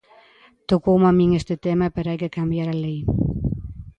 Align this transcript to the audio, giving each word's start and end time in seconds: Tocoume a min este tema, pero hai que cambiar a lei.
Tocoume 0.69 1.07
a 1.09 1.13
min 1.19 1.29
este 1.39 1.55
tema, 1.67 1.93
pero 1.95 2.09
hai 2.09 2.19
que 2.21 2.35
cambiar 2.37 2.67
a 2.69 2.79
lei. 2.83 2.99